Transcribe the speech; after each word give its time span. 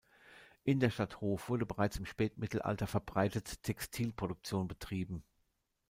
In 0.63 0.79
der 0.79 0.89
Stadt 0.89 1.21
Hof 1.21 1.47
wurde 1.49 1.67
bereits 1.67 1.97
im 1.97 2.07
Spätmittelalter 2.07 2.87
verbreitet 2.87 3.61
Textilproduktion 3.61 4.67
betrieben. 4.67 5.23